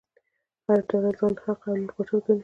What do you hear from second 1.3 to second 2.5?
حق او نور باطل ګڼي.